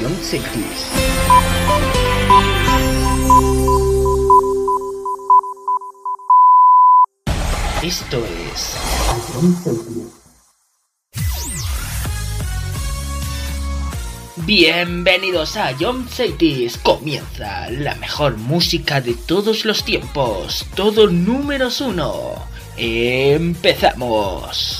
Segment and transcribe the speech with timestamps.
[0.00, 0.88] John Cities.
[7.82, 8.24] Esto
[8.54, 8.76] es
[14.46, 16.78] Bienvenidos a John Cities.
[16.78, 20.64] Comienza la mejor música de todos los tiempos.
[20.74, 22.36] Todo números uno.
[22.78, 24.79] Empezamos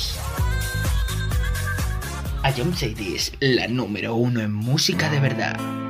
[2.43, 5.81] a Jump Sadie's, la número uno en música de verdad.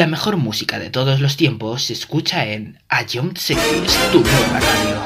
[0.00, 4.99] La mejor música de todos los tiempos se escucha en Ayom Sekirs, tu nueva radio.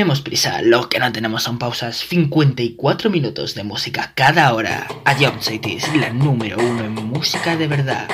[0.00, 1.98] tenemos prisa, lo que no tenemos son pausas.
[2.08, 4.88] 54 minutos de música cada hora.
[5.04, 8.08] A John Cities, la número uno en música de verdad.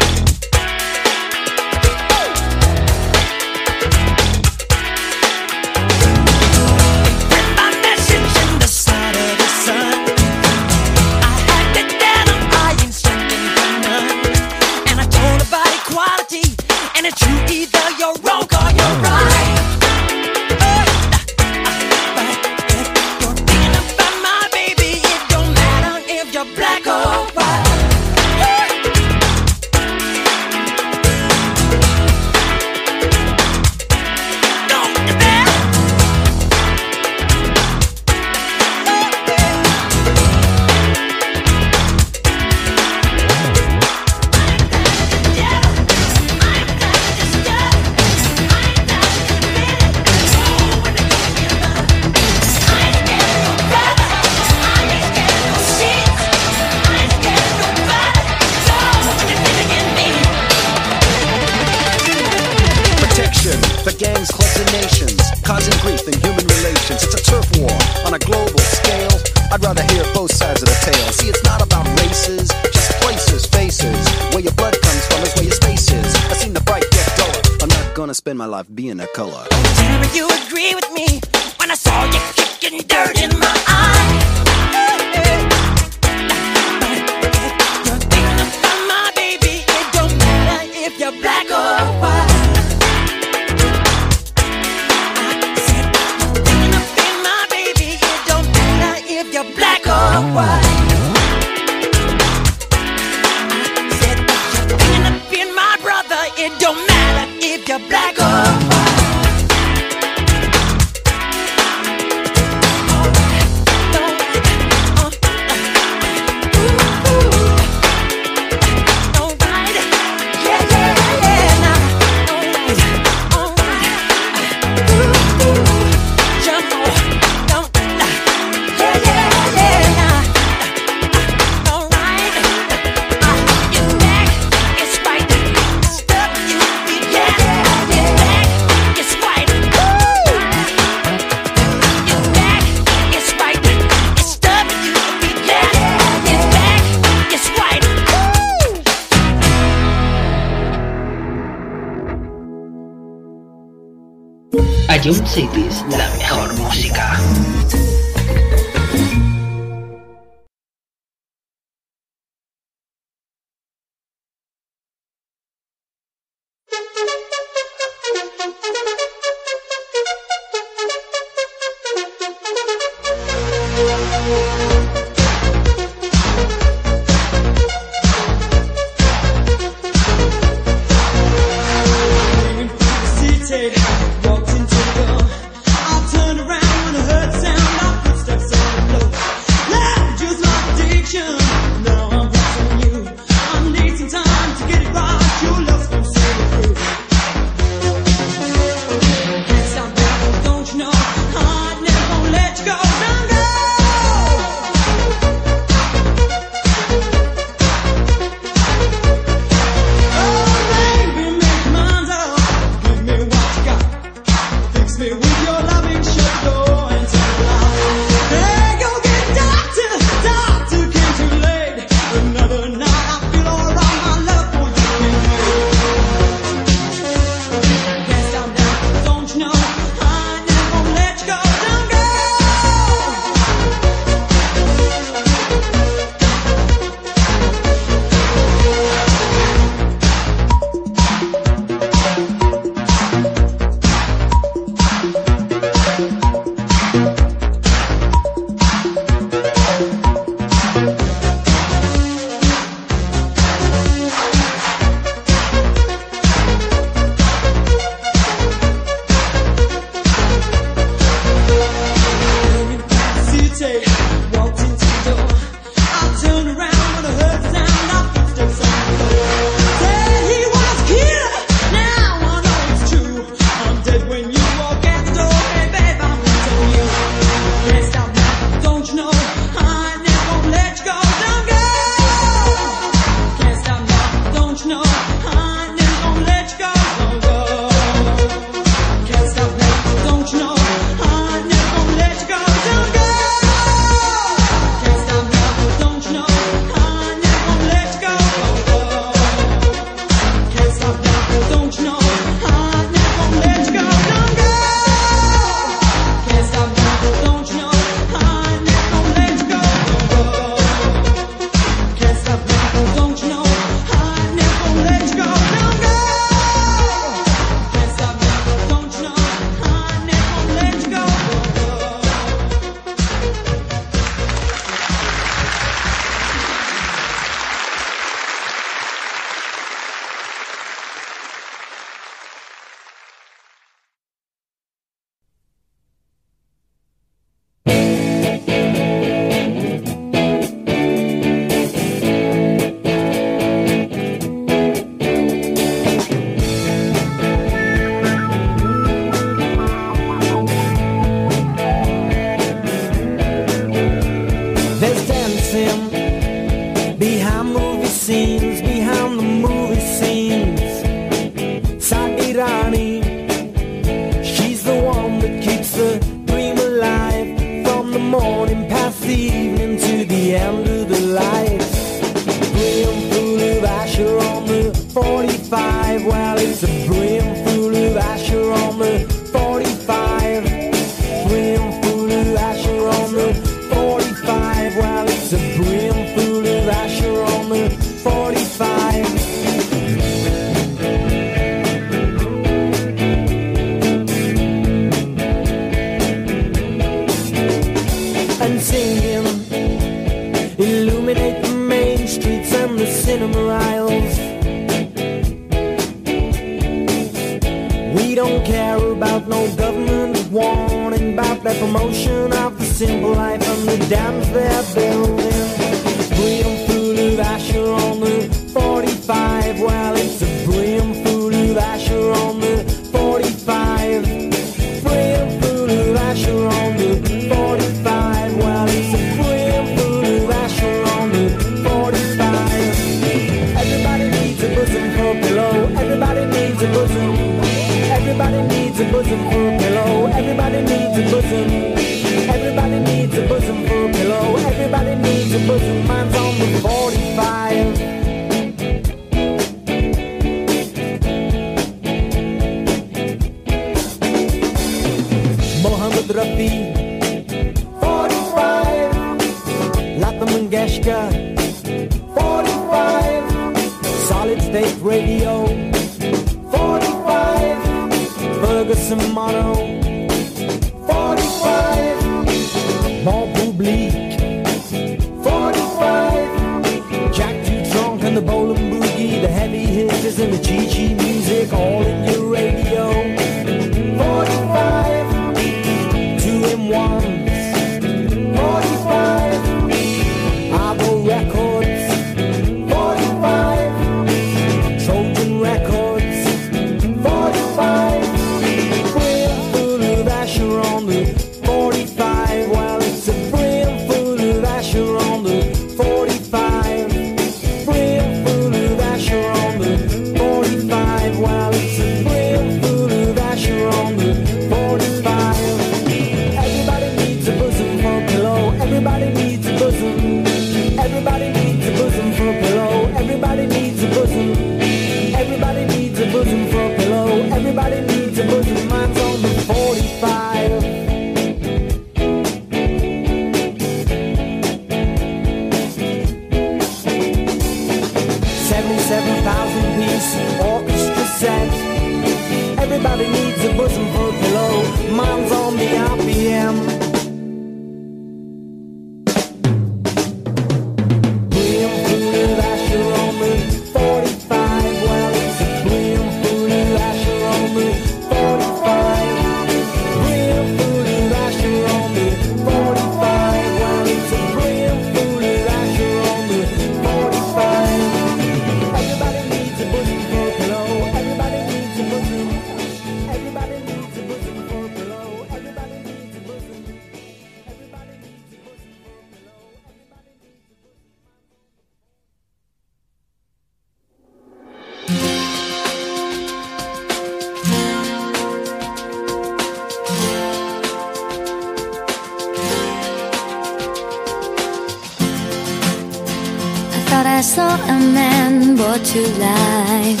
[598.94, 600.00] to life.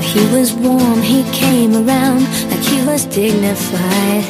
[0.00, 4.22] He was warm, he came around like he was dignified.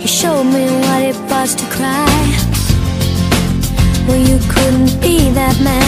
[0.00, 2.24] He showed me what it was to cry.
[4.06, 5.87] Well, you couldn't be that man.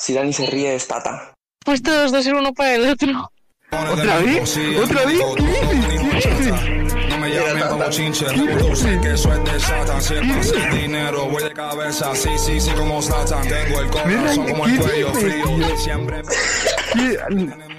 [0.00, 1.34] si Dani se ríe es Tata.
[1.62, 3.30] Pues todos dos ser uno para el otro.
[3.70, 4.58] ¿Otra vez?
[4.82, 5.20] ¿Otra vez?
[5.36, 5.86] ¿Qué dices?
[6.22, 7.08] ¿Qué dices?
[7.10, 10.00] No me llamen como chinche, reproduce que eso es de Satan.
[10.02, 12.14] Si estás sin dinero, voy de cabeza.
[12.14, 13.46] Sí, sí, sí, como Satan.
[13.46, 15.76] Tengo el corazón como el ¿qué cuello dices, frío.
[15.76, 16.22] Siempre.
[16.94, 17.18] ¿Qué,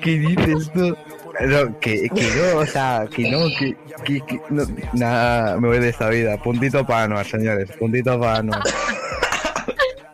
[0.03, 0.95] qué dices tú?
[1.41, 4.63] No, que, que no, o sea, que no, que, que, que no,
[4.93, 6.37] nada, me voy de esta vida.
[6.37, 8.61] Puntito para Anuar, señores, puntito para Anuar.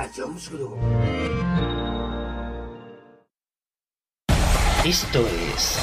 [0.00, 0.48] A Jones
[4.84, 5.76] Esto es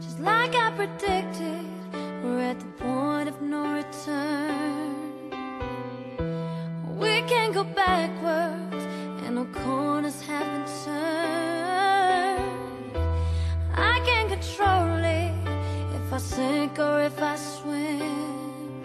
[0.00, 1.64] Just like I predicted,
[2.24, 5.30] we're at the point of no return.
[6.98, 8.84] We can't go backwards,
[9.24, 11.39] and no corners have been turned.
[16.40, 18.82] Sink or if I swim.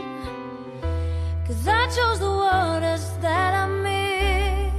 [1.48, 4.72] Cause I chose the waters that I'm in,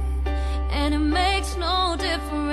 [0.79, 2.46] and it makes no difference.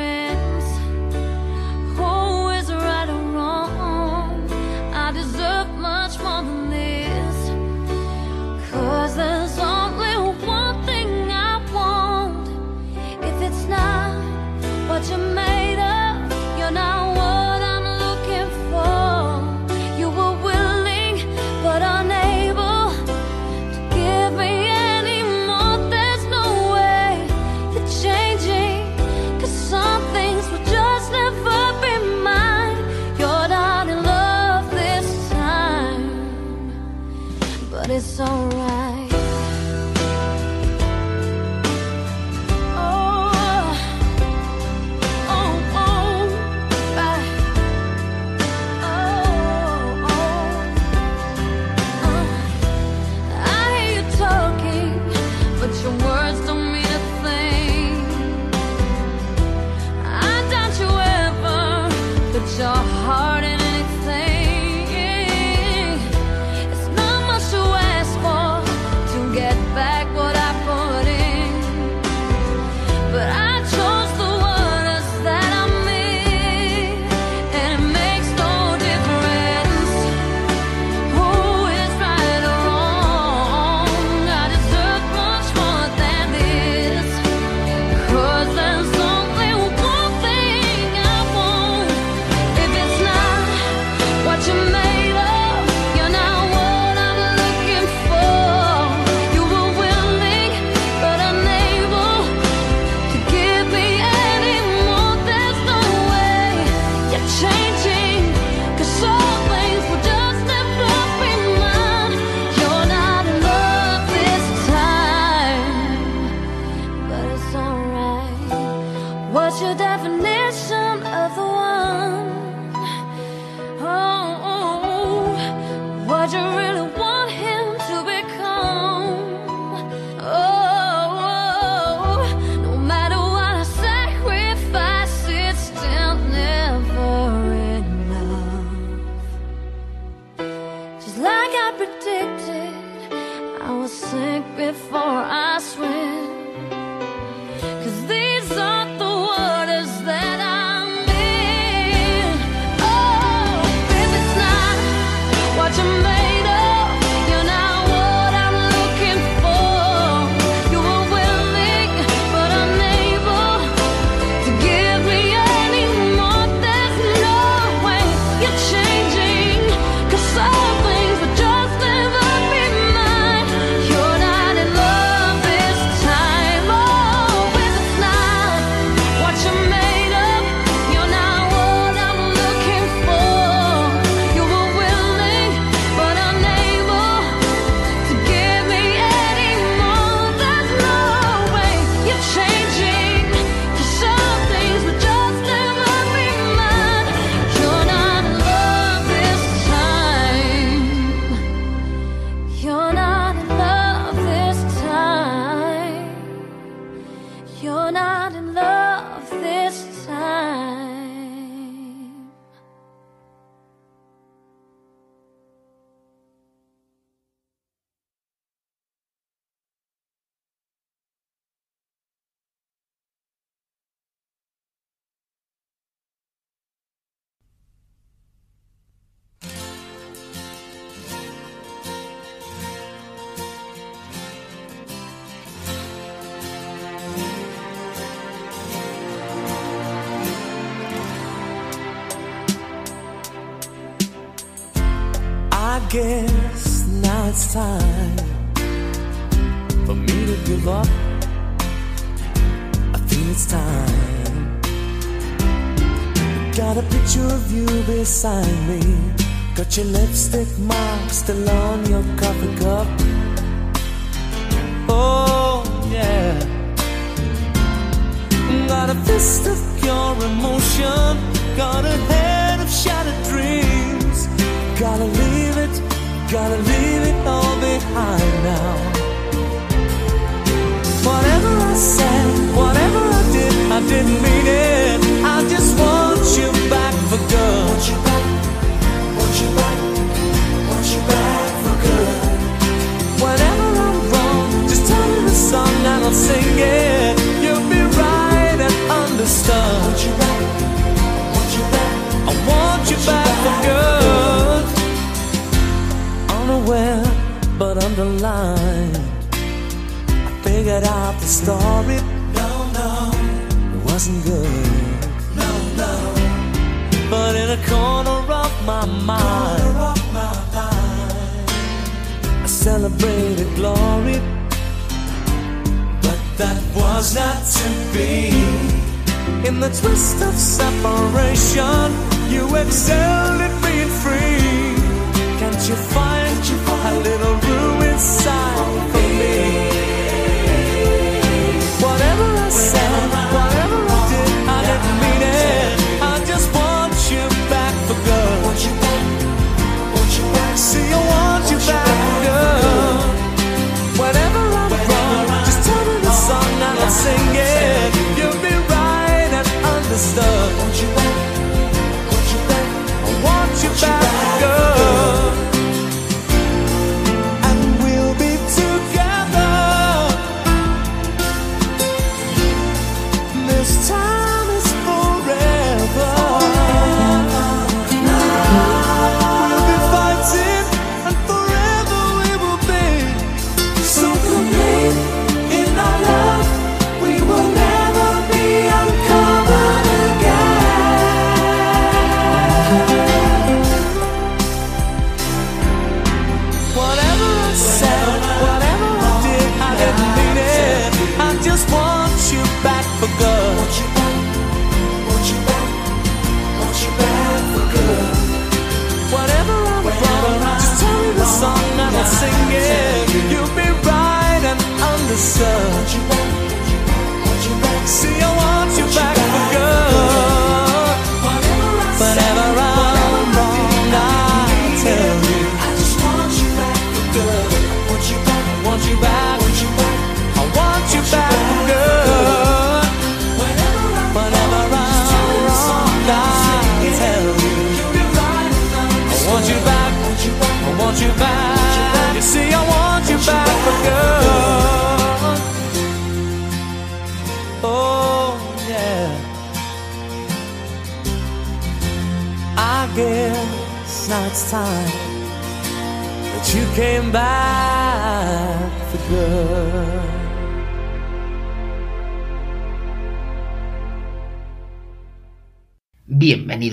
[258.24, 258.53] sign.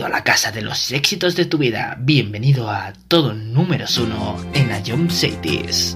[0.01, 1.95] A la casa de los éxitos de tu vida.
[1.99, 5.95] Bienvenido a todo números uno en Ion Cities.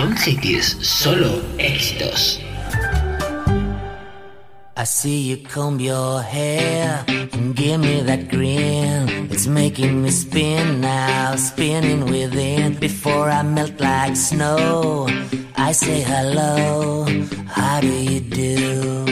[0.00, 2.40] Stone Cities, solo éxitos.
[4.74, 9.28] I see you comb your hair and give me that grin.
[9.30, 12.78] It's making me spin now, spinning within.
[12.78, 15.06] Before I melt like snow,
[15.56, 17.04] I say hello,
[17.46, 19.04] how do you do?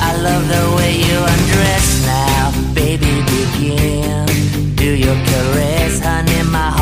[0.00, 4.26] I love the way you undress now, baby begin.
[4.74, 6.81] Do your caress, honey, my heart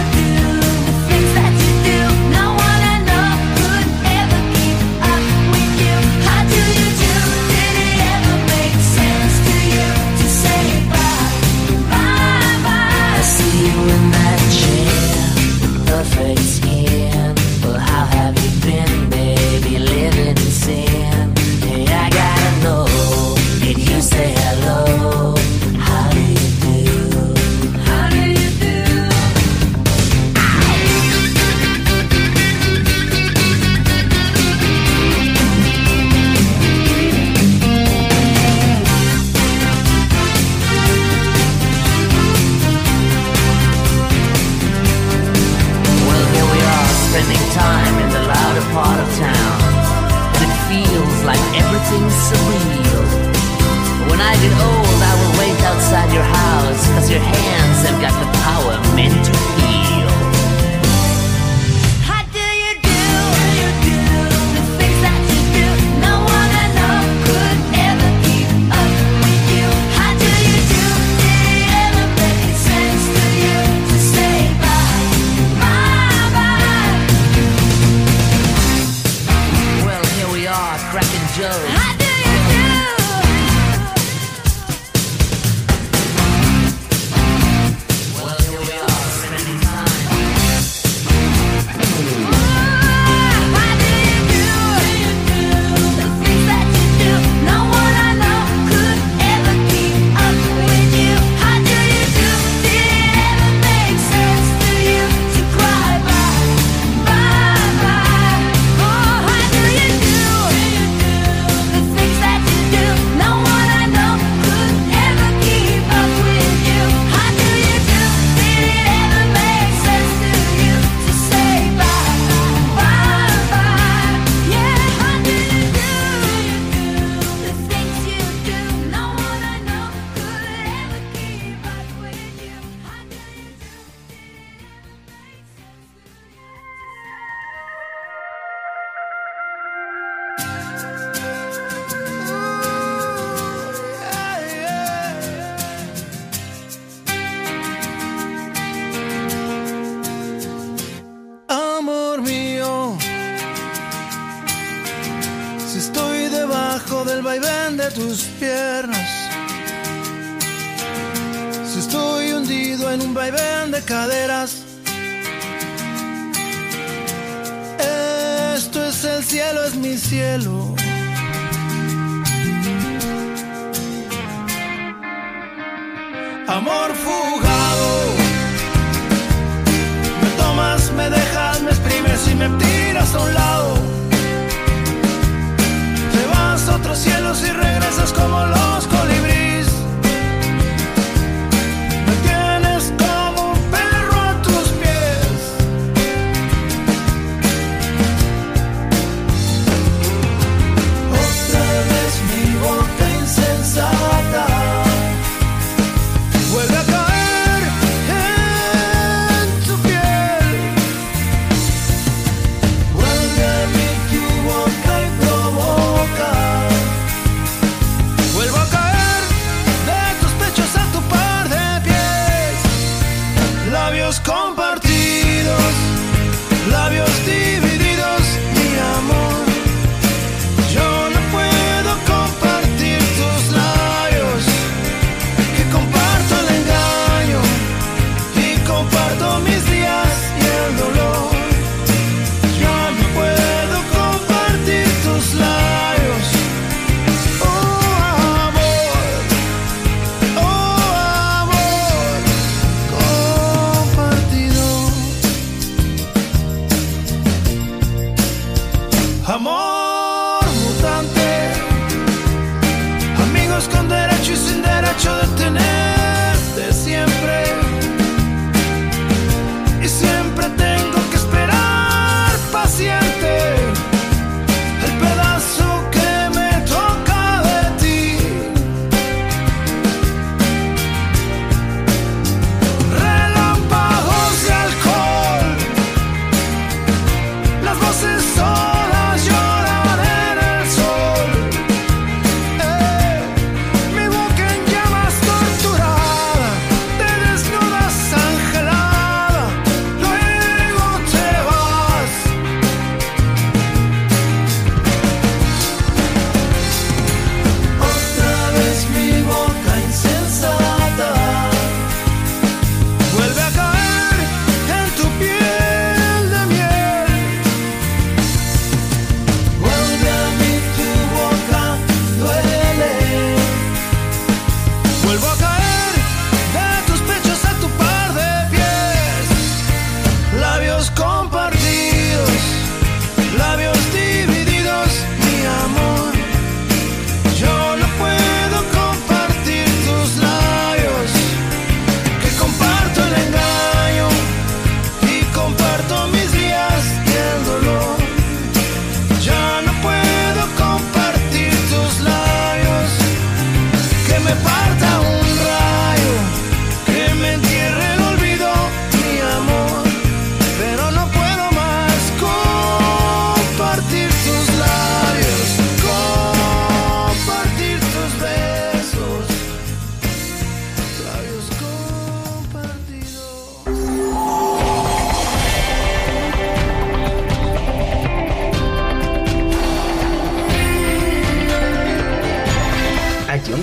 [15.85, 19.77] Perfect skin, but how have you been, baby?
[19.77, 21.00] Living in sin.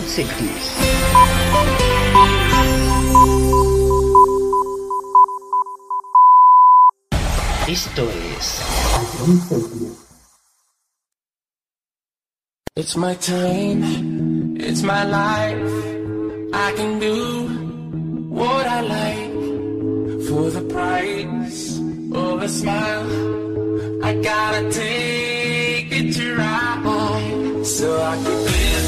[0.09, 0.65] Cities.
[7.69, 8.49] Esto es.
[12.75, 15.75] It's my time, it's my life.
[16.55, 17.19] I can do
[18.31, 19.33] what I like
[20.29, 21.79] for the price
[22.15, 23.07] of a smile.
[24.03, 26.59] I gotta take it to ride
[27.69, 28.88] so I can living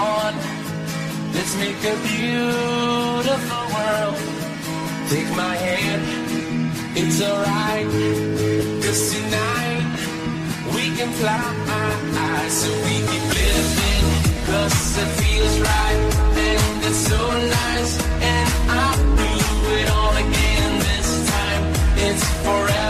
[0.00, 0.36] One.
[1.34, 4.18] Let's make a beautiful world.
[5.12, 6.02] Take my hand,
[6.96, 7.86] it's alright.
[8.82, 9.86] Cause tonight
[10.74, 11.42] we can fly.
[12.50, 14.06] So we keep living,
[14.48, 16.00] cause it feels right.
[16.48, 17.20] And it's so
[17.62, 17.92] nice.
[18.32, 18.48] And
[18.78, 19.32] I'll do
[19.78, 21.64] it all again this time.
[22.06, 22.89] It's forever,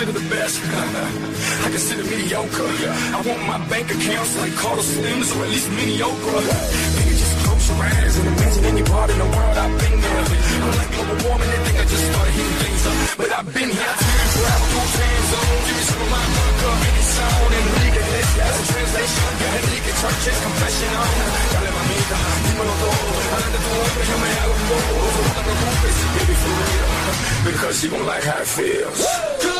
[0.00, 0.56] Consider the best?
[1.64, 2.72] I consider mediocre.
[3.12, 6.40] I want my bank accounts like Carter Slims or at least mediocre.
[6.96, 10.24] Maybe just close your eyes and imagine any part in the world I've been there.
[10.24, 12.96] I'm like global warming, they think I just started heating things up.
[13.20, 15.64] But I've been here too, travel through time zones.
[15.68, 17.52] Give me some of my vodka, any sound.
[17.60, 19.28] Enrique Iglesias, a translation.
[19.52, 21.12] Enrique Church's confession on.
[21.52, 23.12] Dale mamita, dímelo todo.
[23.36, 25.02] Adelante tu hombre, yo me hago un bobo.
[25.12, 26.88] So no te preocupes, baby, for real.
[27.52, 29.00] Because you gon' like how it feels.
[29.44, 29.59] Cause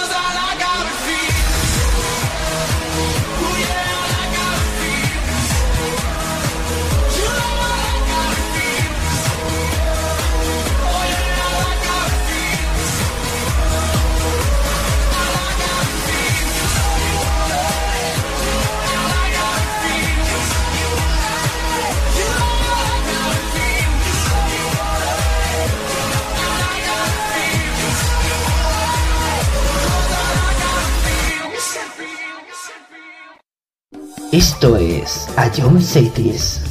[34.40, 35.28] Esto es
[35.58, 36.69] Ion Cities.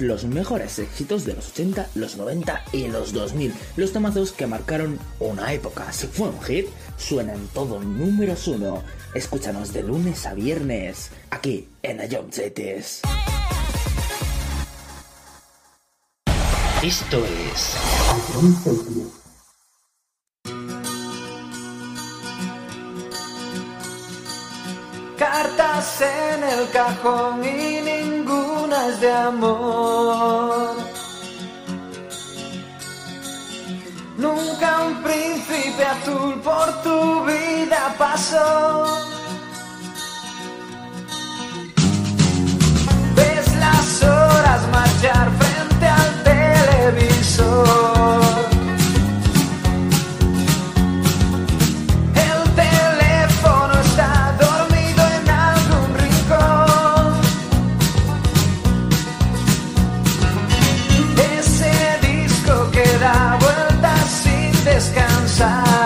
[0.00, 4.98] los mejores éxitos de los 80, los 90 y los 2000, los tomazos que marcaron
[5.20, 5.92] una época.
[5.92, 8.82] Si fue un hit, suena en todo números uno.
[9.14, 13.02] Escúchanos de lunes a viernes, aquí en Ayoncetes.
[16.82, 17.76] Esto es
[26.00, 30.74] en el cajón y ninguna es de amor.
[34.18, 38.86] Nunca un príncipe azul por tu vida pasó.
[43.14, 45.45] Ves las horas marchar.
[65.36, 65.85] side.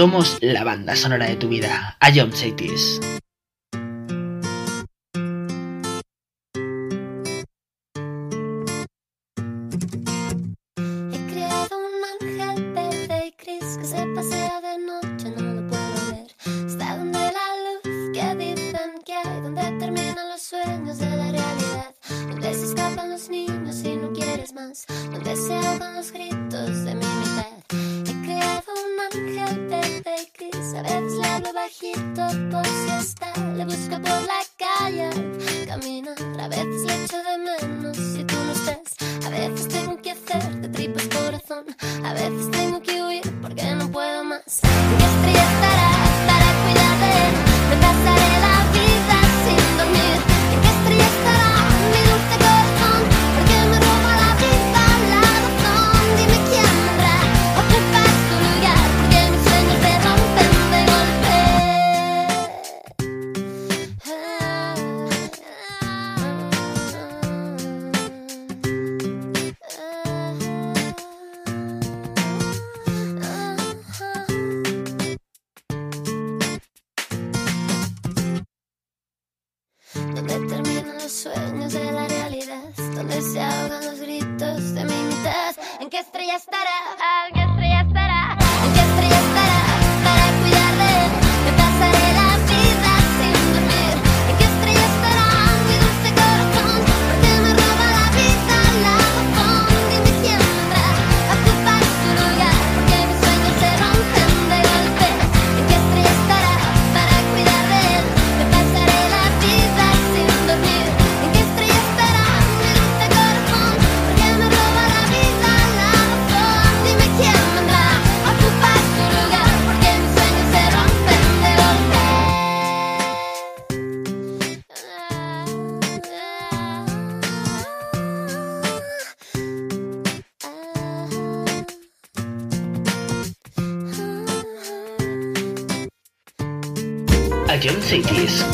[0.00, 1.94] Somos la banda sonora de tu vida.
[2.14, 2.32] Ion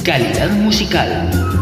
[0.07, 1.57] Calidad musical.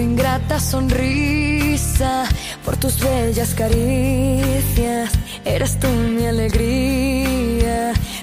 [0.00, 2.24] ingrata sonrisa,
[2.64, 5.10] por tus bellas caricias,
[5.44, 7.92] eres tú mi alegría,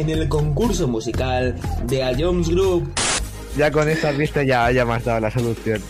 [0.00, 1.54] En el concurso musical
[1.84, 2.92] de A Jones Group.
[3.56, 5.82] Ya con esta vista ya, ya me has dado la solución.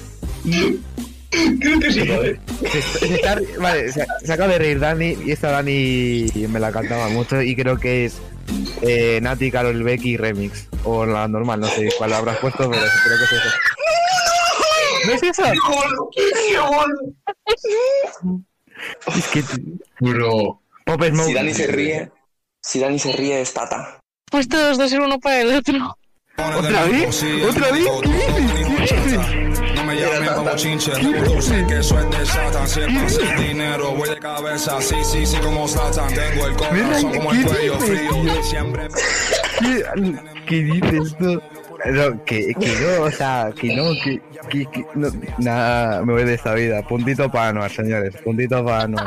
[1.61, 2.41] Creo que sí, ¿vale?
[2.71, 6.73] Se, se está- vale, se, se acaba de reír Dani y esta Dani me la
[6.73, 8.17] cantaba mucho y creo que es
[8.83, 10.69] eh, Nati, Carol Becky remix.
[10.85, 13.51] O la normal, no sé cuál habrás puesto, pero creo que es eso.
[15.07, 15.43] ¿No es eso?
[19.15, 19.43] Es que...
[20.01, 20.63] Bro.
[20.87, 21.27] Pop Smoke.
[21.27, 22.11] Si Dani se ríe,
[22.63, 23.98] si Dani se ríe es Tata.
[24.31, 25.97] Pues todos dos ser uno para el otro.
[26.37, 27.25] ¿Otra vez?
[27.49, 27.89] ¿Otra vez?
[28.03, 28.89] ¿Qué dices?
[28.89, 29.75] ¿Qué dices?
[29.75, 32.69] No me llamen como chinche, sé que es de Satan.
[32.69, 36.09] Siempre sin dinero, voy de cabeza, sí, sí, sí, como Satan.
[36.15, 38.43] Tengo el corazón como el ¿Qué cuello dices, frío.
[38.45, 38.89] Siempre
[39.61, 39.85] ¿Qué,
[40.47, 41.43] qué dices tú?
[41.87, 46.25] No, que, que no, o sea, que no, que, que, que no, nada, me voy
[46.25, 46.83] de esta vida.
[46.83, 49.07] Puntito para Anuar, señores, puntito para Anuar.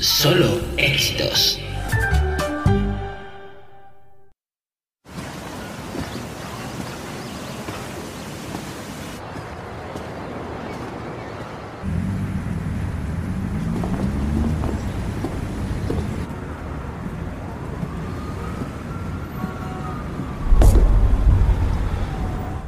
[0.00, 1.60] Solo éxitos.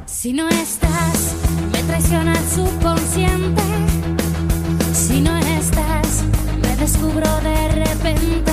[0.05, 1.35] Si no estás,
[1.73, 3.78] me traiciona el subconsciente.
[6.91, 8.48] descubro de repente.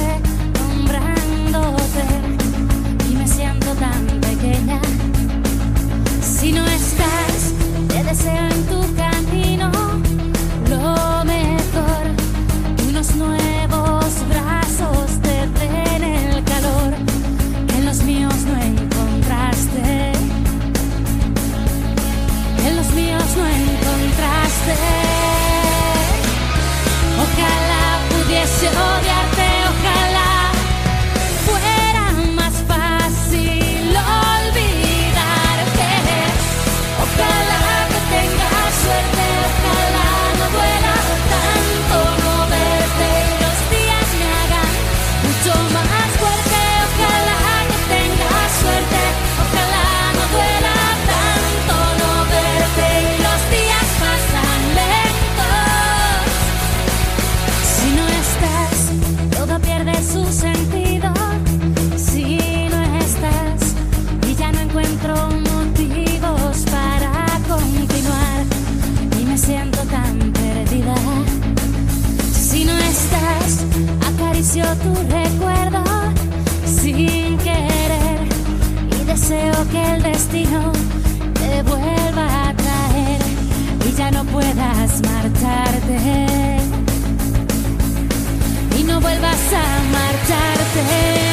[88.79, 91.26] y no vuelvas a marcharte.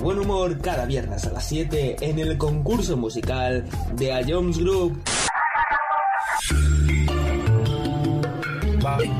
[0.00, 3.64] buen humor cada viernes a las 7 en el concurso musical
[3.94, 5.00] de A Jones Group.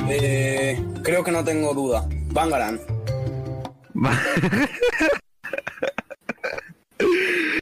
[0.09, 2.09] Eh, creo que no tengo duda.
[2.33, 2.81] Bangaran.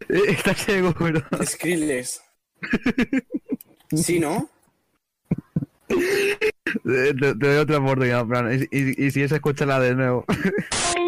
[0.09, 1.21] Está seguro.
[1.45, 2.23] Skrillex.
[3.95, 4.49] ¿Sí, no?
[5.89, 8.53] Te, doy otra oportunidad, Fran.
[8.53, 10.25] Y, y, y si es, escúchala de nuevo.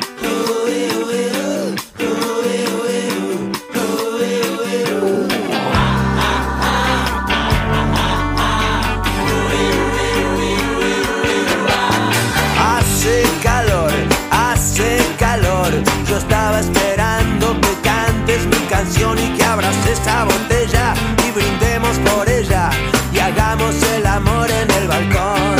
[18.97, 20.93] y que abras esta botella
[21.25, 22.69] y brindemos por ella
[23.13, 25.55] y hagamos el amor en el balcón.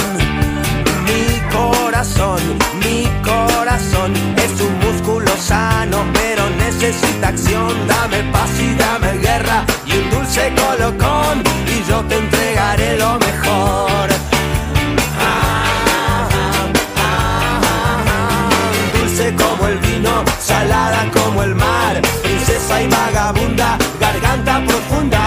[1.05, 2.41] Mi corazón,
[2.83, 7.87] mi corazón es un músculo sano, pero necesita acción.
[7.87, 13.30] Dame paz y dame guerra y un dulce colocón y yo te entregaré lo mejor.
[22.87, 25.20] vagabunda, garganta profunda.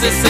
[0.00, 0.29] This is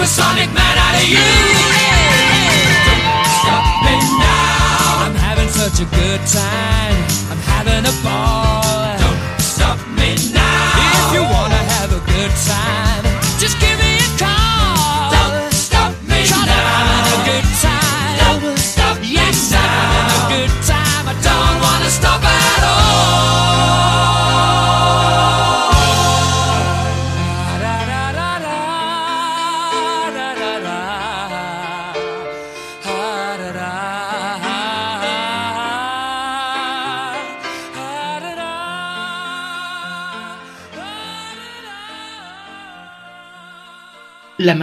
[0.00, 1.18] supersonic man out of you.
[2.86, 3.04] Don't
[3.36, 5.04] stop me now.
[5.04, 6.96] I'm having such a good time.
[7.30, 8.49] I'm having a ball.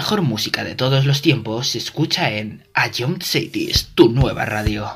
[0.07, 4.89] Mejor música de todos los tiempos se escucha en A Young Cities, tu nueva radio.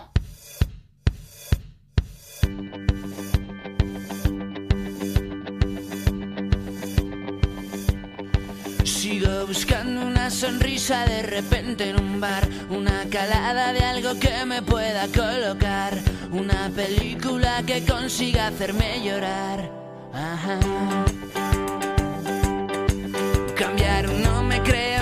[8.85, 14.61] Sigo buscando una sonrisa de repente en un bar, una calada de algo que me
[14.61, 15.99] pueda colocar,
[16.31, 19.69] una película que consiga hacerme llorar.
[20.13, 20.57] Ajá.
[23.57, 25.00] Cambiar no me creo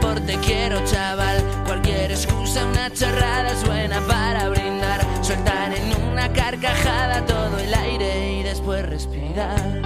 [0.00, 6.32] por te quiero chaval, cualquier excusa, una chorrada es buena para brindar, soltar en una
[6.32, 9.82] carcajada todo el aire y después respirar.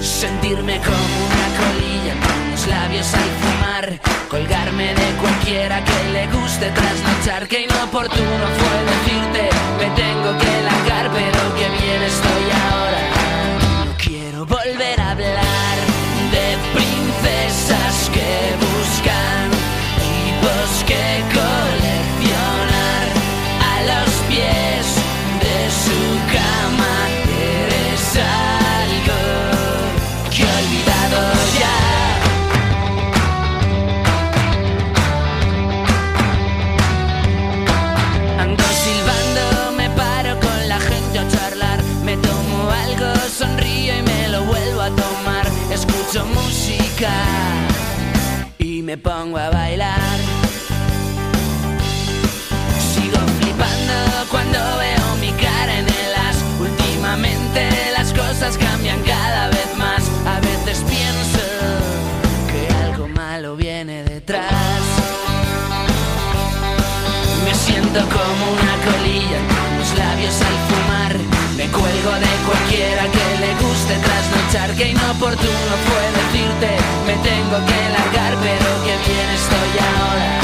[0.00, 4.00] Sentirme como una colilla con los labios al fumar.
[4.30, 11.10] Colgarme de cualquiera que le guste trasnochar Que inoportuno fue decirte Me tengo que largar
[11.12, 12.29] pero que bien estoy
[48.90, 50.18] me pongo a bailar.
[52.92, 53.96] Sigo flipando
[54.32, 56.38] cuando veo mi cara en el as.
[56.58, 60.02] Últimamente las cosas cambian cada vez más.
[60.26, 61.44] A veces pienso
[62.50, 64.82] que algo malo viene detrás.
[67.44, 71.14] Me siento como una colilla con los labios al fumar.
[71.56, 74.74] Me cuelgo de cualquiera que le guste trasnochar.
[74.74, 76.70] Que inoportuno fue decirte,
[77.06, 77.89] me tengo que
[79.40, 80.39] estoy ahora.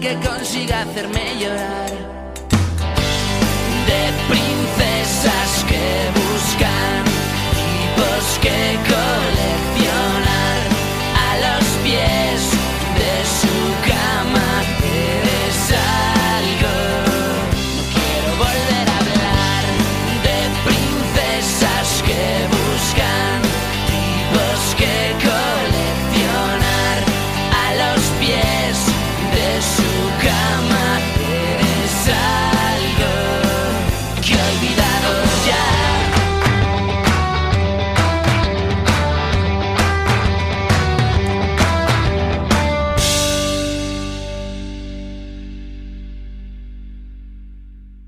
[0.00, 1.90] que consiga hacerme llorar.
[3.86, 5.86] De princesas que
[6.20, 7.04] buscan
[7.60, 8.89] tipos que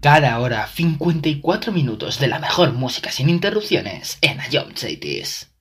[0.03, 5.52] Cada hora 54 minutos de la mejor música sin interrupciones en Young Cities.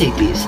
[0.00, 0.46] Cities,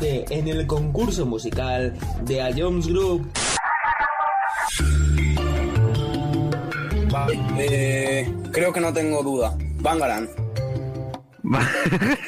[0.00, 1.94] en el concurso musical
[2.24, 3.30] de A Jones Group.
[7.58, 9.56] Eh, creo que no tengo duda.
[9.80, 10.28] Bangalan.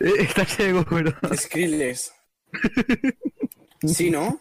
[0.00, 1.12] Está ciego, pero.
[1.36, 2.12] Skrillex.
[3.86, 4.40] ¿Sí, no?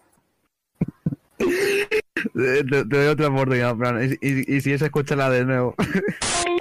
[1.39, 1.87] Eh,
[2.69, 4.03] te, doy otra oportunidad, Fran.
[4.03, 5.75] Y, y, y si es, escúchala de nuevo.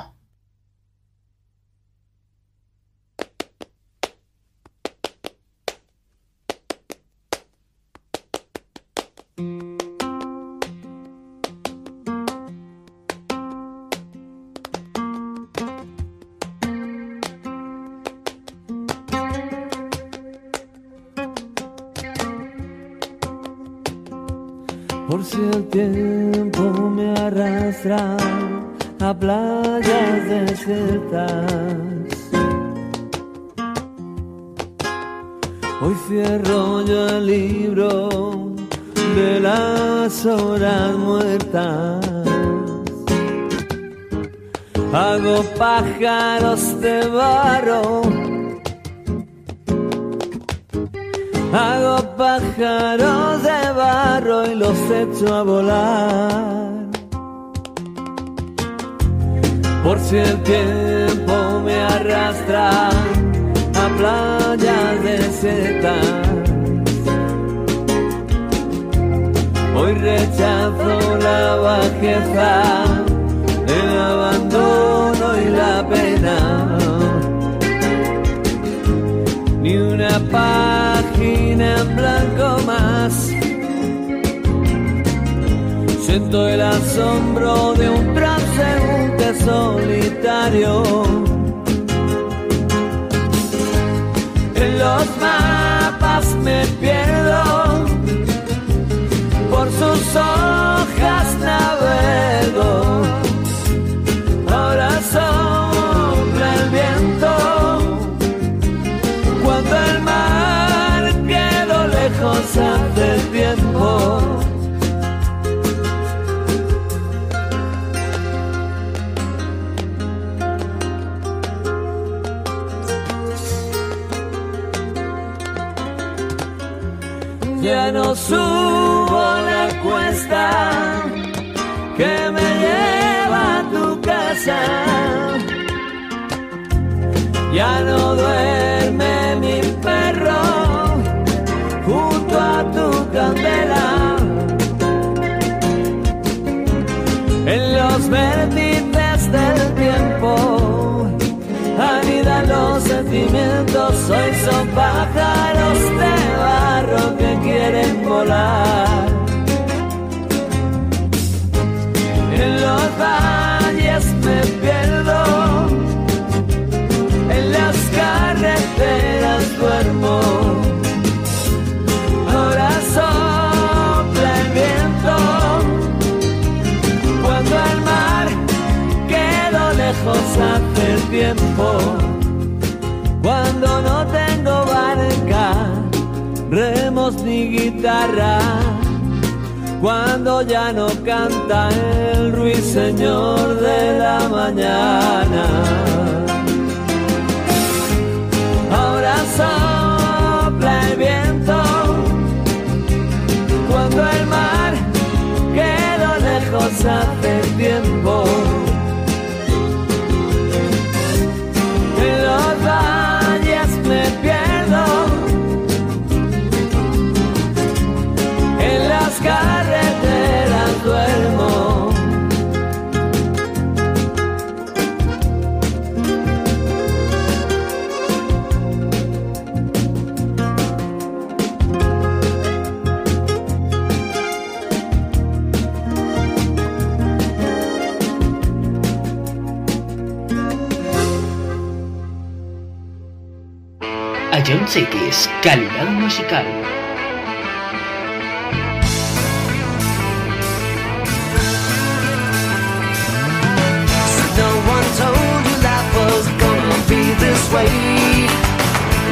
[257.51, 257.67] sway.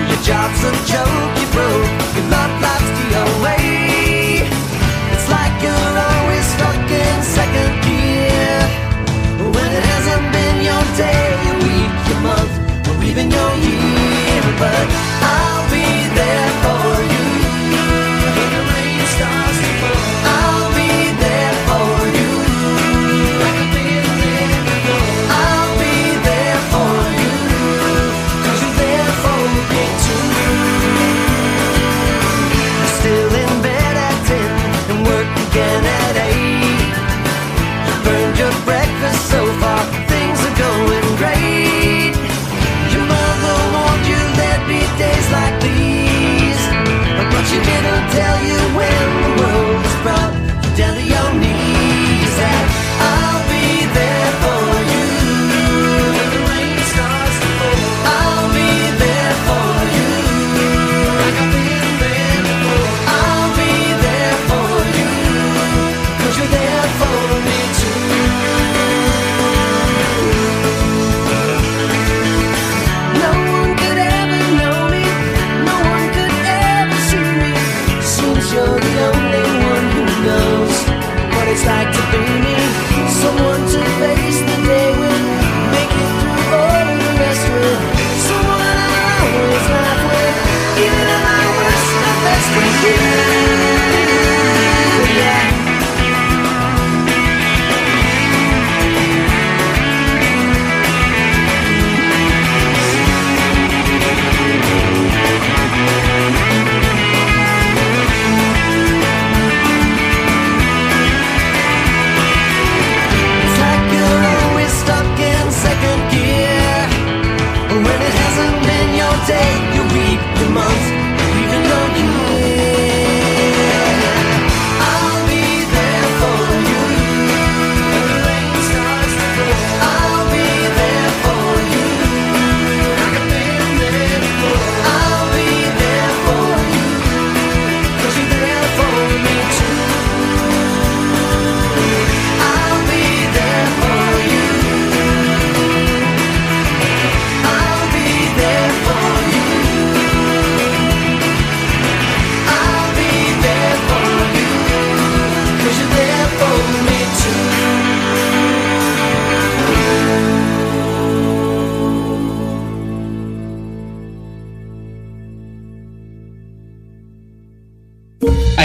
[0.08, 2.16] Your job's a joke, you broke.
[2.16, 2.79] Your love life.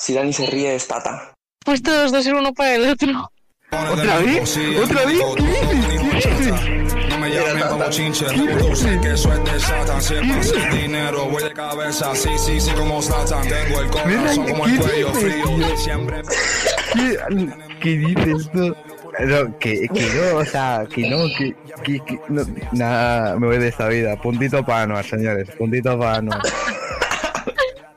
[0.00, 1.34] si Dani se ríe es Tata.
[1.62, 3.30] Pues todos dos ser uno para el otro.
[3.70, 4.58] ¿Otra vez?
[4.82, 5.20] ¿Otra vez?
[5.36, 5.86] ¿Qué dices?
[6.22, 7.08] ¿Qué dices?
[7.10, 10.02] No me llamen como chinche, tú sé que eso es de Satan.
[10.02, 13.46] Siempre sin dinero, voy de cabeza, sí, sí, sí, como Satan.
[13.46, 15.44] Tengo el corazón como el ¿Qué cuello dices, frío.
[15.44, 15.76] tío?
[15.76, 16.22] Siempre
[16.94, 17.18] ¿Qué,
[17.82, 18.74] qué dices tú?
[19.20, 21.54] No, que, que no, o sea, que no, que,
[21.84, 24.16] que, que no, nada, me voy de esta vida.
[24.16, 26.40] Puntito para Anuar, señores, puntito para Anuar.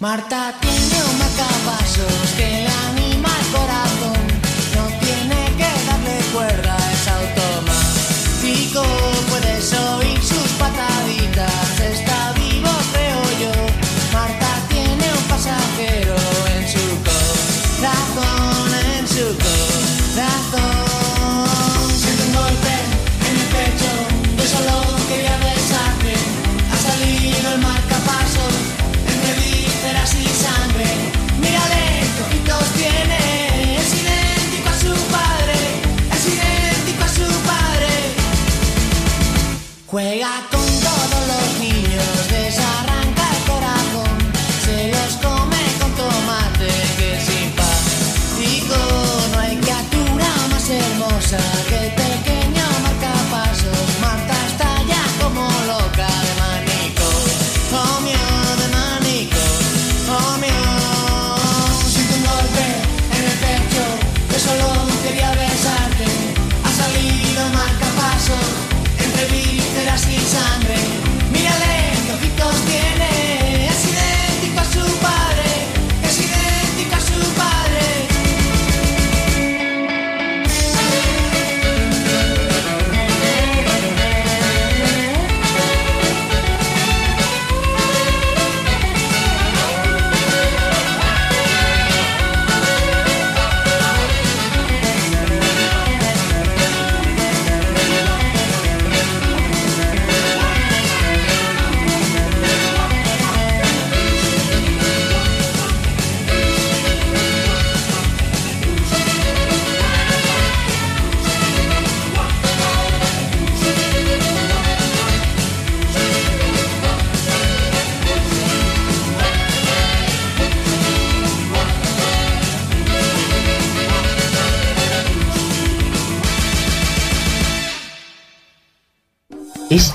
[0.00, 0.54] Marta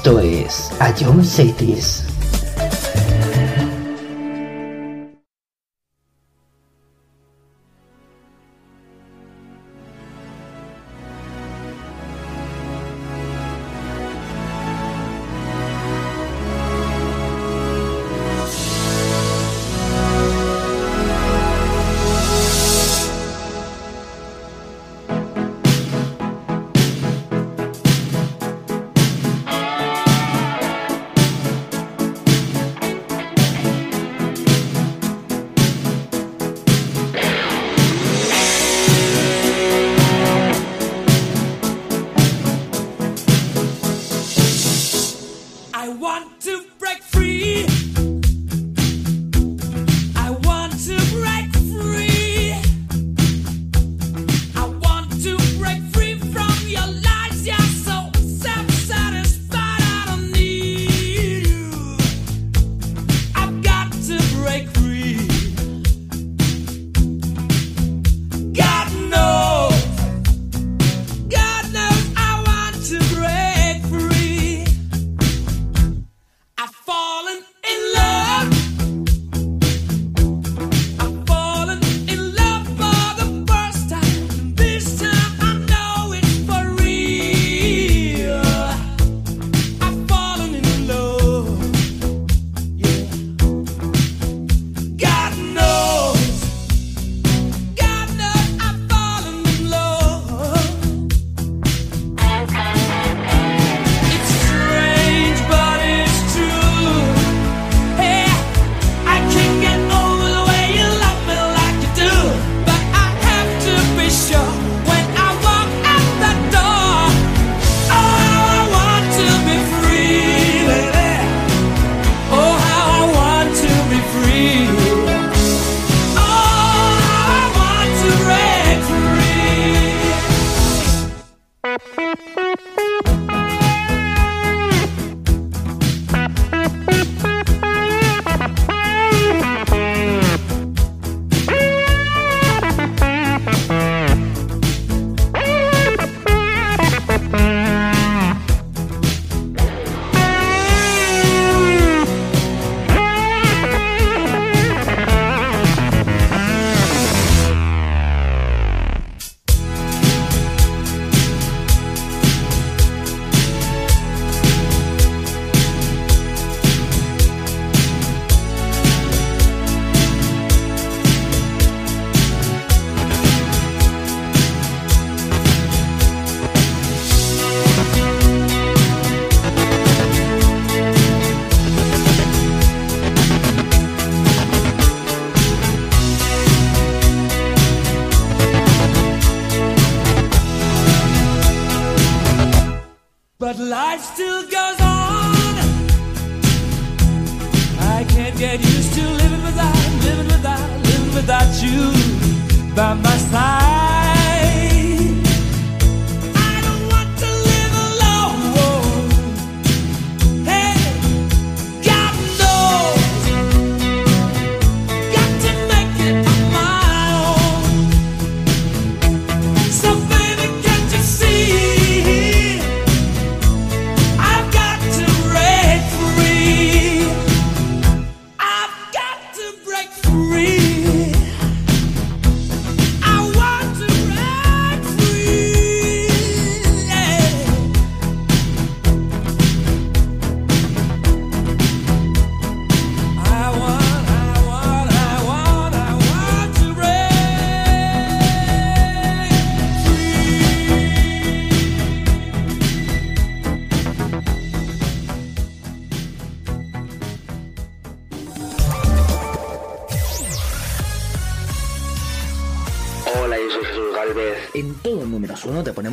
[0.05, 2.04] Esto es Ion Cities.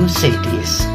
[0.00, 0.91] Es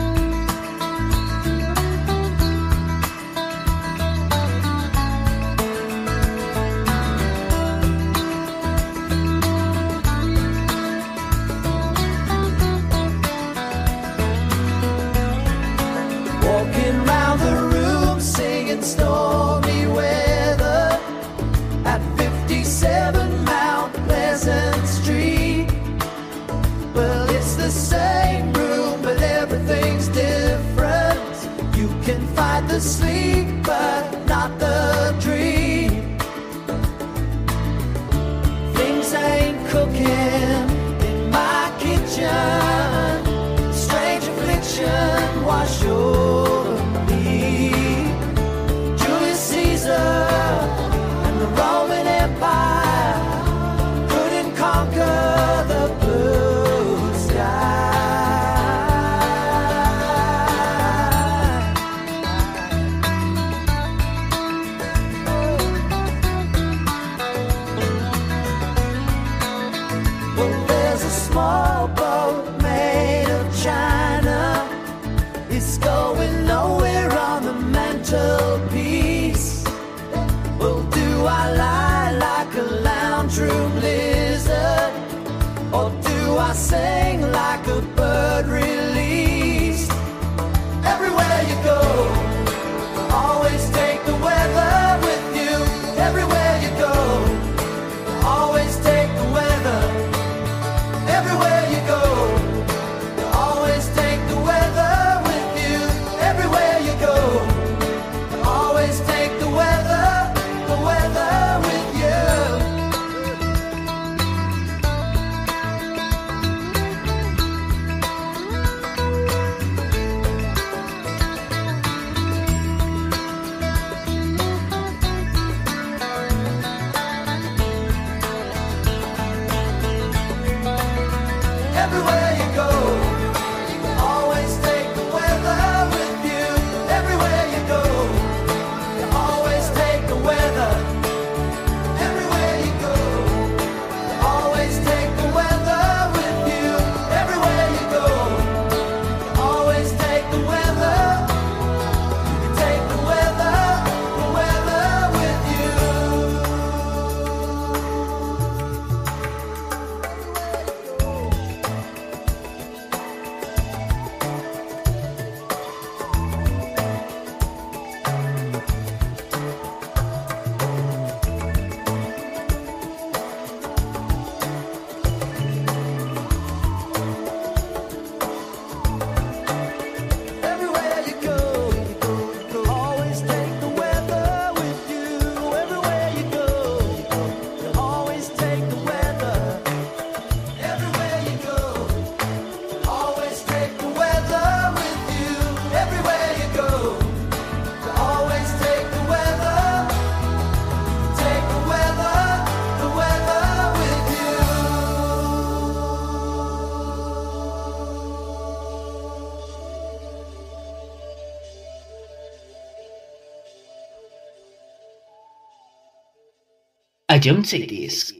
[217.28, 218.17] A John Cities.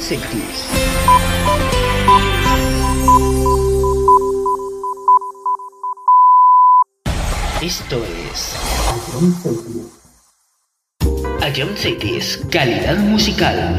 [0.00, 0.64] Cities.
[7.60, 8.54] Esto es
[9.12, 9.98] Ion Cities.
[11.56, 13.76] Ion Cities, calidad musical.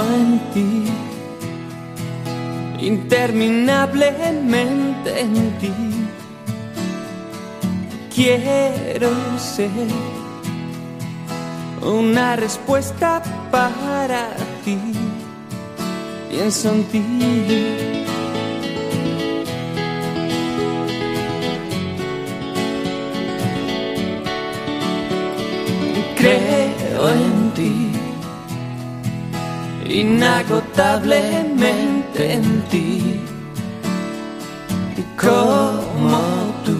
[0.00, 0.84] en ti,
[2.80, 5.72] interminablemente en ti.
[8.14, 9.70] Quiero ser
[11.82, 14.78] una respuesta para ti,
[16.30, 17.02] pienso en ti.
[26.22, 27.41] creo en
[29.92, 33.20] inagotablemente en ti,
[35.20, 36.78] como tú,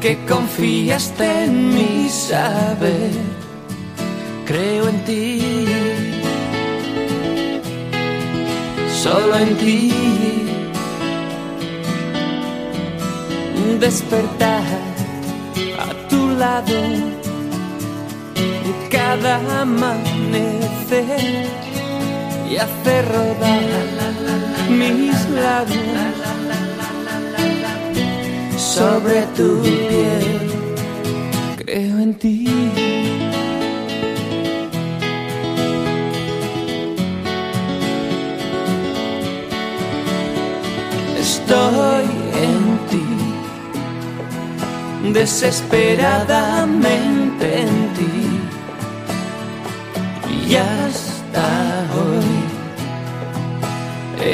[0.00, 3.10] que confiaste en mi saber,
[4.46, 5.66] creo en ti,
[9.02, 9.92] solo en ti,
[13.80, 14.62] despertar
[15.80, 17.12] a tu lado
[18.92, 20.61] cada manera
[22.50, 23.62] y hacer rodar
[24.68, 25.80] mis labios
[28.58, 30.50] sobre tu piel.
[31.64, 32.46] Creo en ti.
[41.18, 42.04] Estoy
[42.48, 43.06] en ti,
[45.14, 48.12] desesperadamente en ti.
[50.48, 50.81] Ya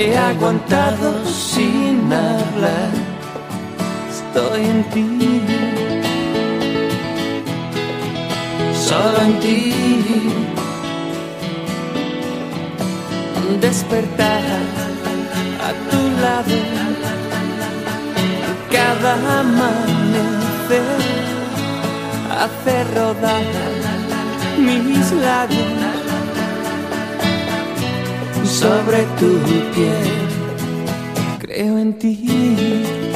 [0.01, 2.93] He aguantado sin hablar,
[4.09, 5.43] estoy en ti,
[8.87, 9.75] solo en ti.
[13.61, 14.43] Despertar
[15.67, 16.59] a tu lado
[18.71, 21.01] cada amanecer,
[22.45, 23.47] hacer rodar
[24.59, 25.78] mis labios
[28.59, 29.39] sobre tu
[29.73, 30.09] piel.
[31.39, 33.08] Creo en ti.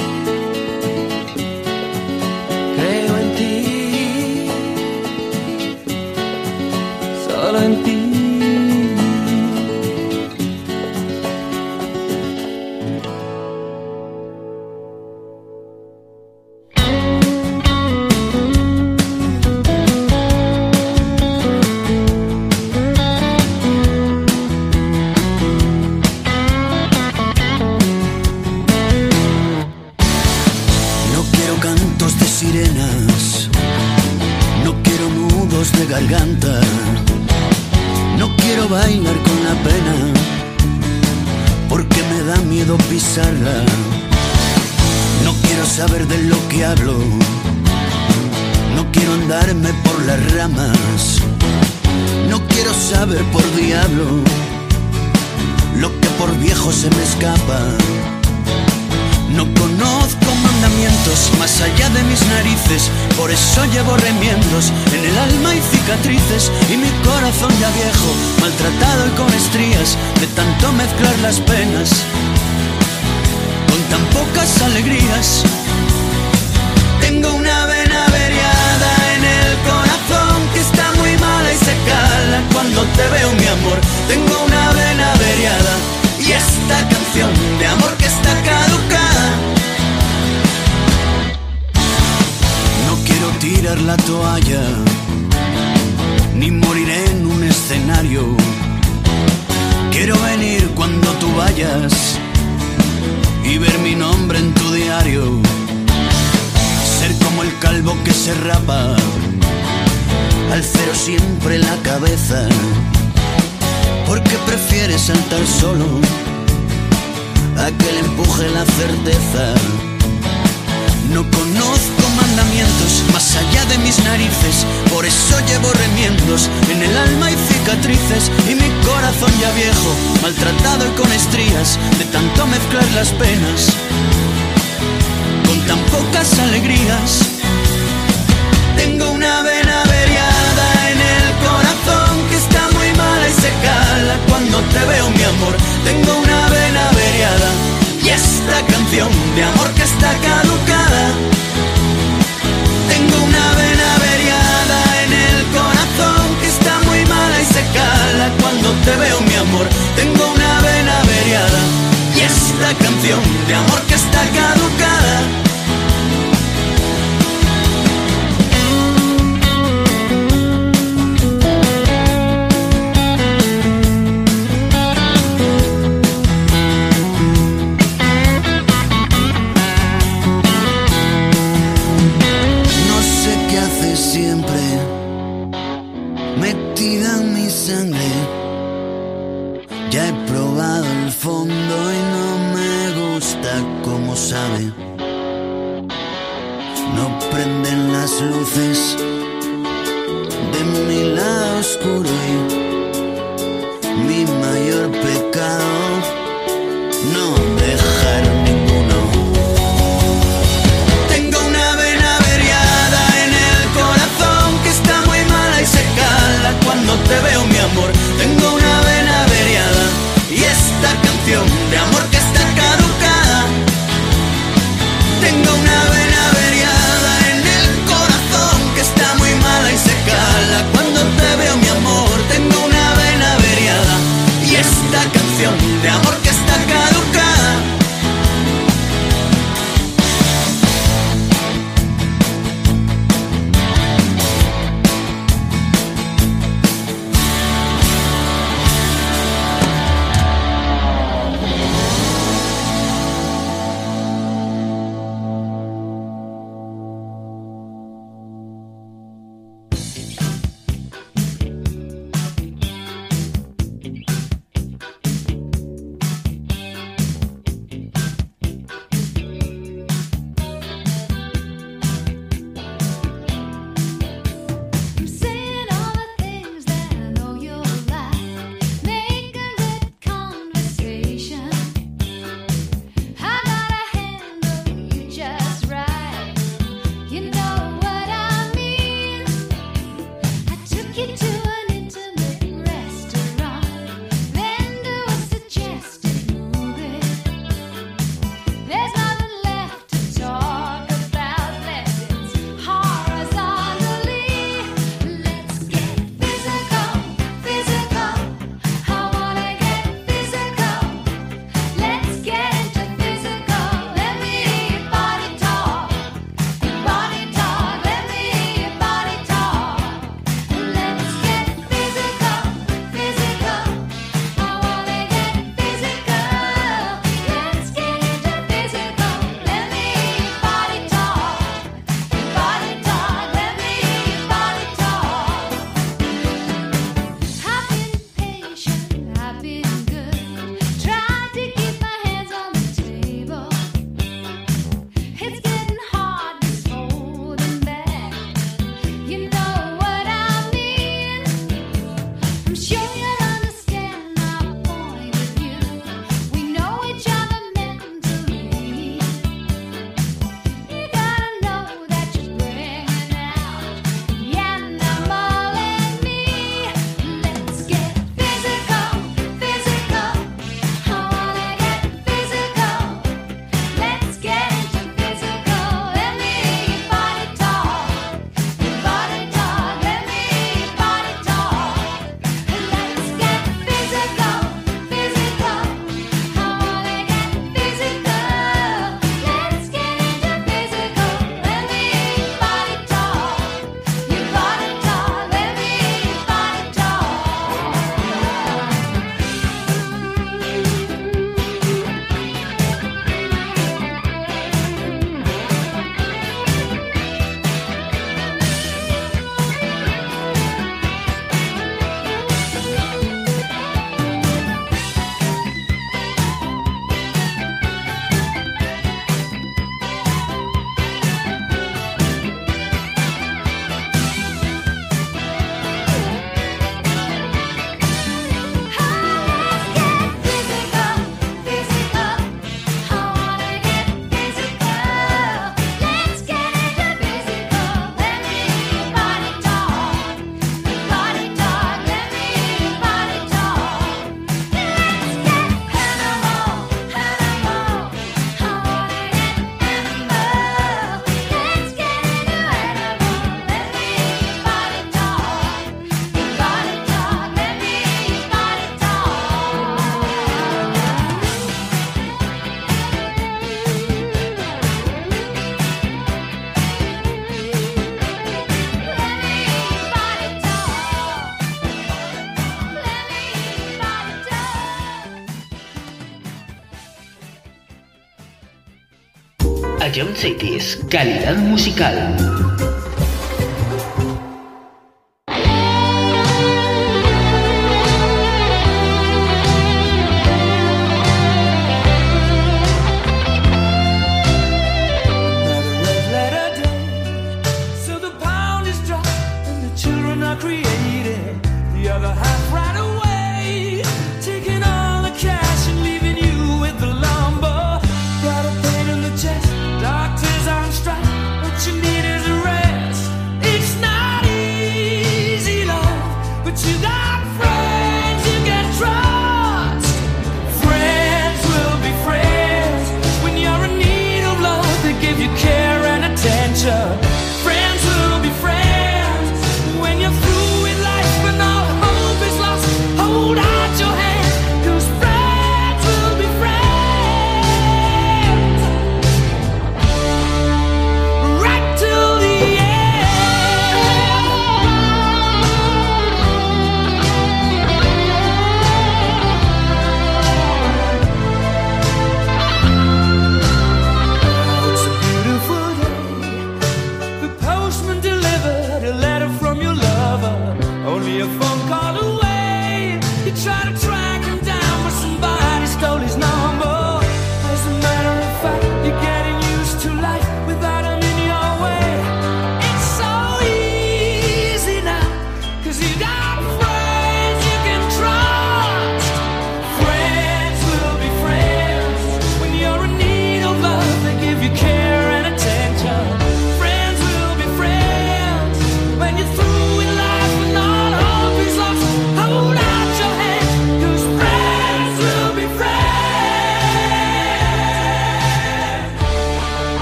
[479.93, 482.32] Jump Cities, calidad musical.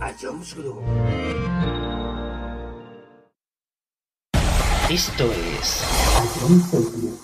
[0.00, 0.82] a Jones Group.
[4.90, 5.82] Esto es.
[6.16, 7.23] A Jones Group.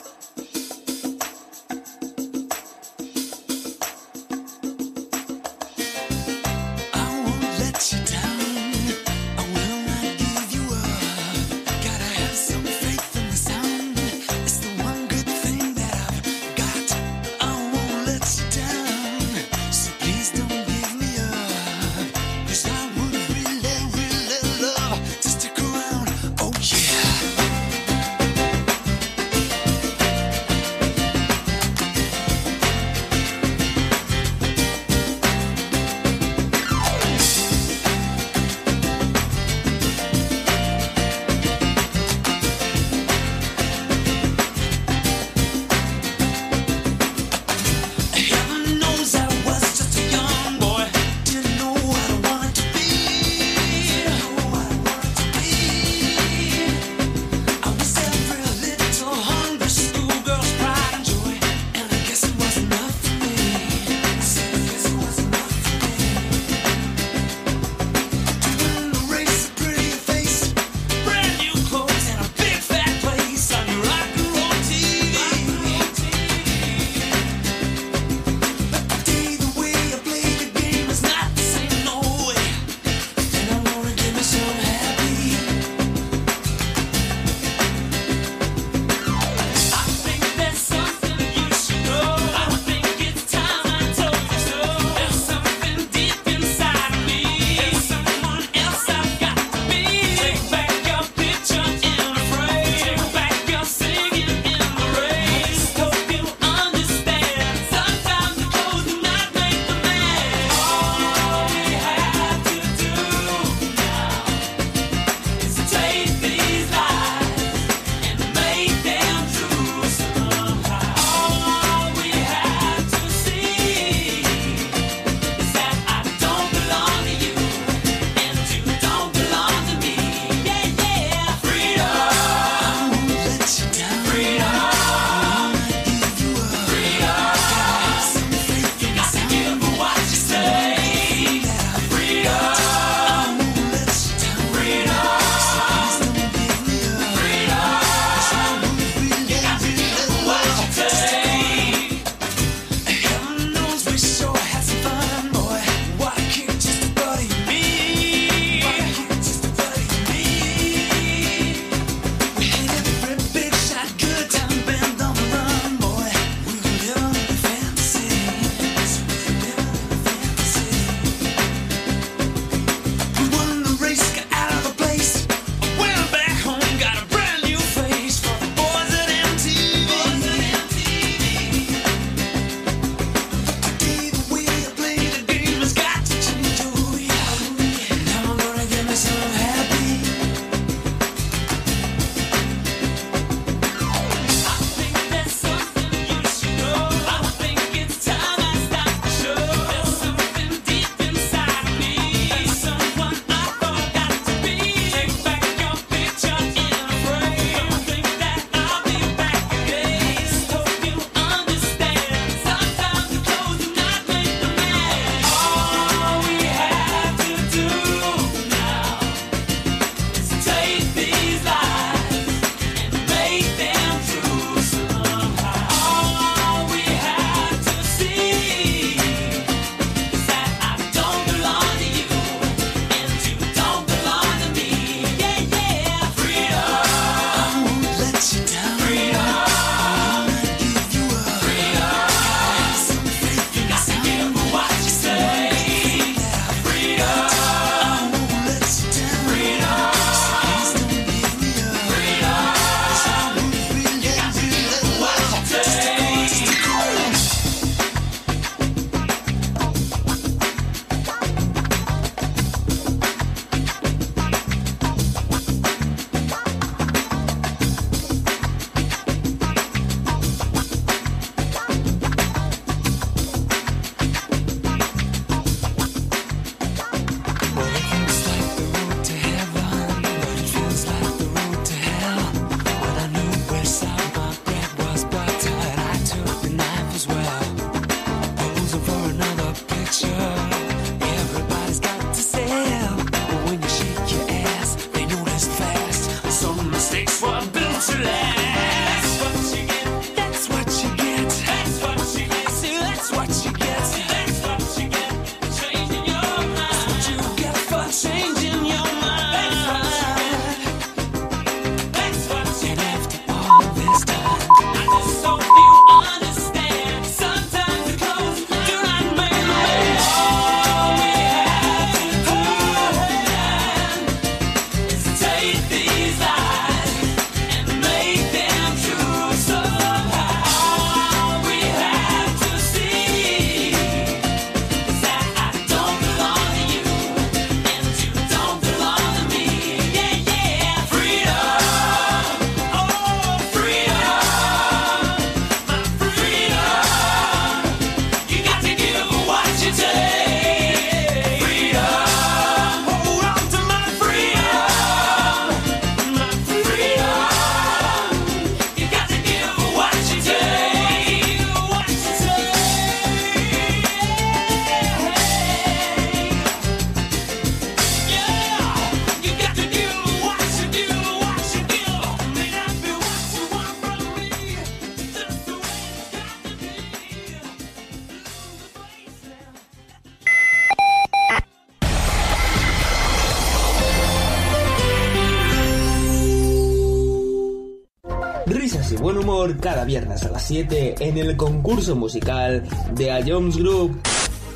[390.55, 392.61] 7 en el concurso musical
[392.93, 393.97] de A Jones Group.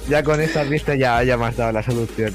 [0.09, 2.33] Ya con esta pista ya, ya me has dado la solución.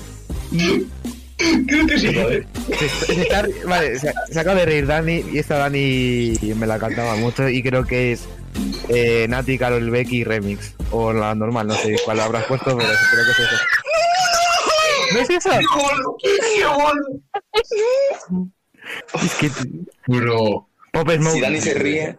[1.66, 2.46] Creo que sí, joder.
[2.78, 6.78] Se, se está- vale, se, se acaba de reír Dani y esta Dani me la
[6.78, 8.24] cantaba mucho y creo que es
[8.88, 10.74] eh, Nati, Carol Becky Remix.
[10.90, 13.56] O la normal, no sé cuál habrás puesto, pero creo que es eso.
[15.12, 15.50] ¿No es eso?
[19.22, 19.50] Es que...
[20.06, 20.66] Bro.
[20.92, 21.34] Pop Smoke.
[21.34, 22.18] Si Dani se ríe,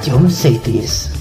[0.00, 1.19] Esto es Ion Cities.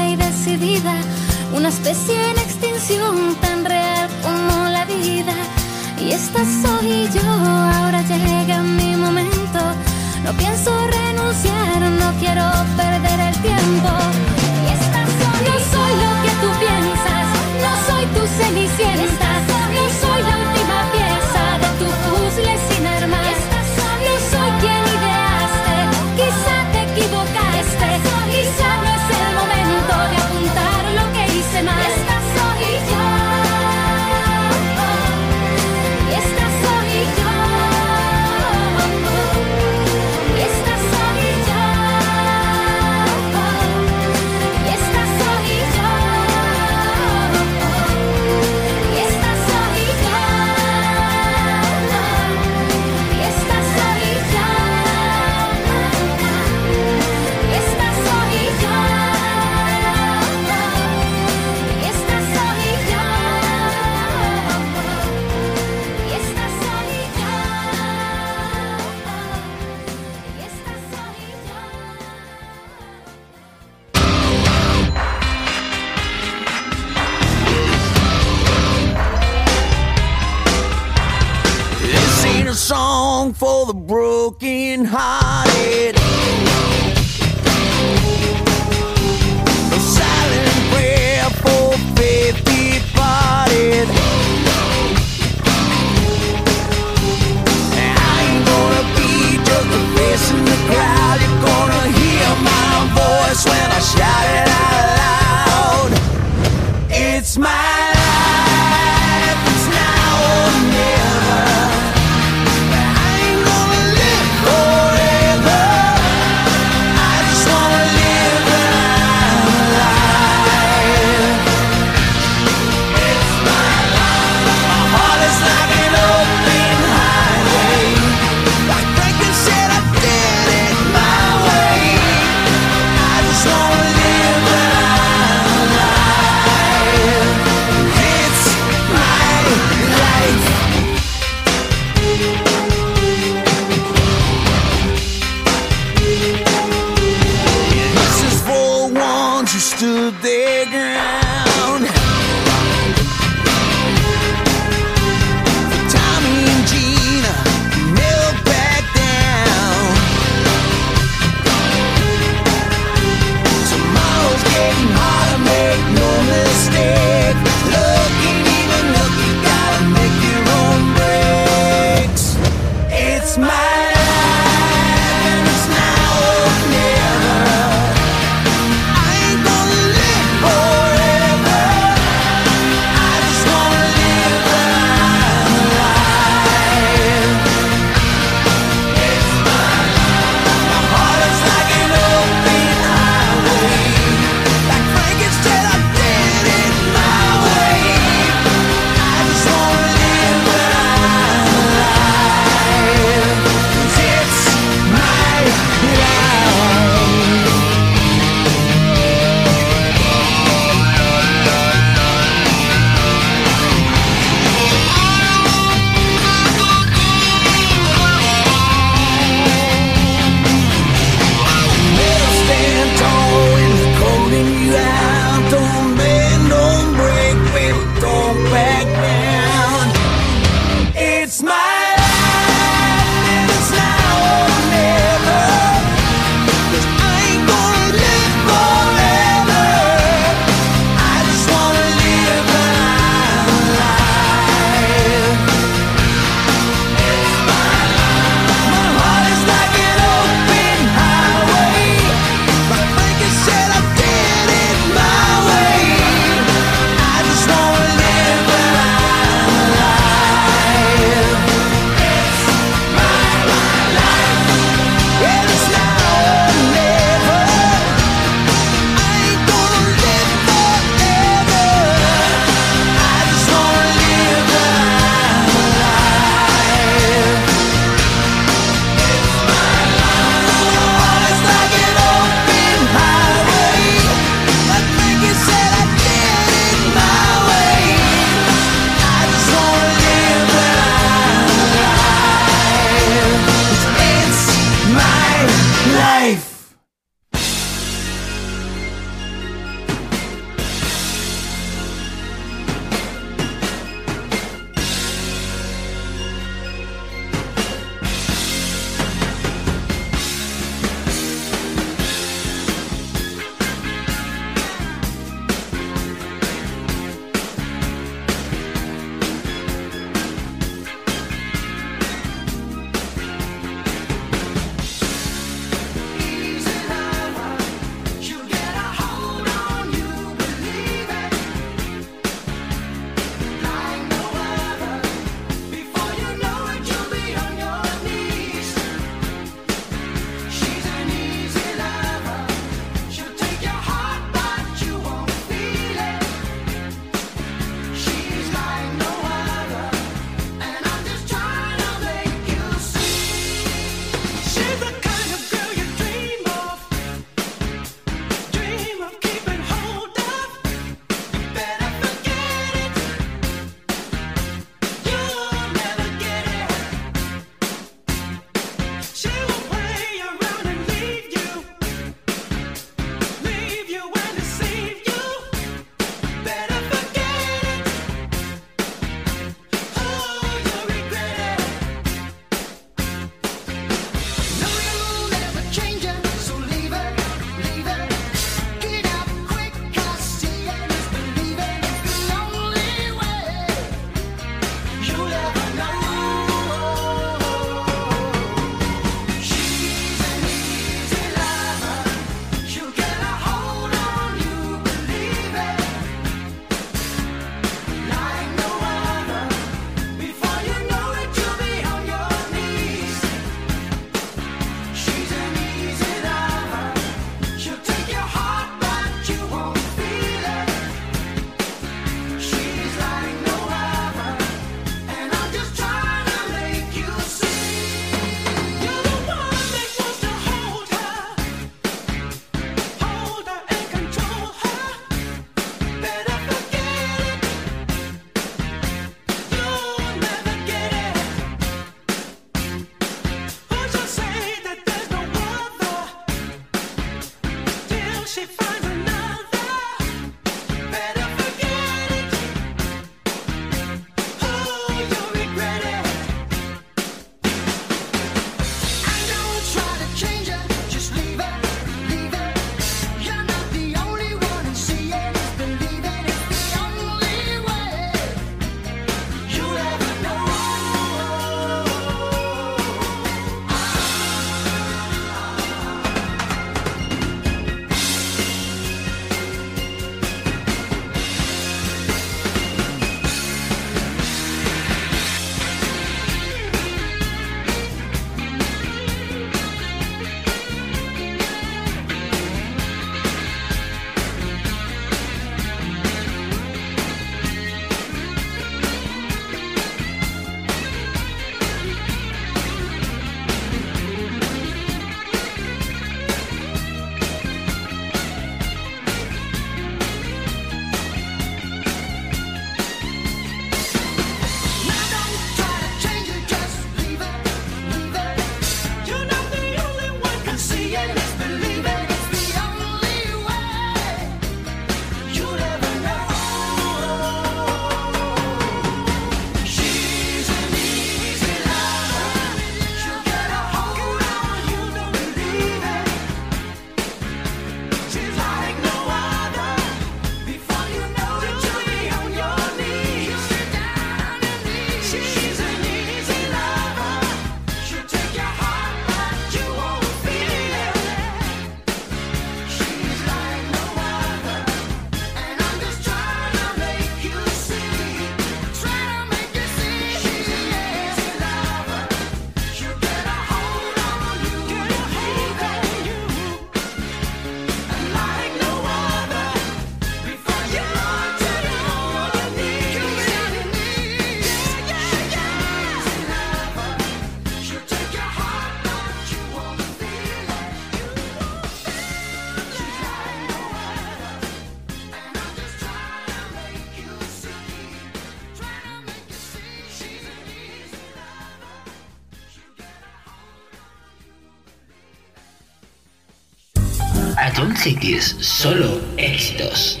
[597.84, 600.00] Cities, solo éxitos.